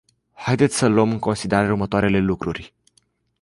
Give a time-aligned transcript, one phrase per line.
[0.33, 2.73] Haideți să luăm în considerare următoarele lucruri.